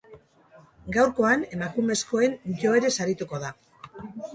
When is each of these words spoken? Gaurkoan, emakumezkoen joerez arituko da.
Gaurkoan, 0.95 1.45
emakumezkoen 1.59 2.37
joerez 2.67 2.95
arituko 3.09 3.47
da. 3.49 3.59